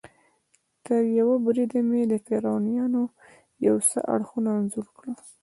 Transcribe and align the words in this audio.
تریوه 0.85 1.35
بریده 1.45 1.79
مې 1.89 2.01
د 2.11 2.13
فرعونیانو 2.25 3.03
یو 3.67 3.75
څه 3.89 3.97
اړخونه 4.13 4.49
انځور 4.59 4.87
کړل. 4.97 5.15